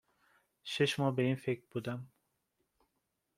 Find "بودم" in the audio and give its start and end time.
1.71-2.07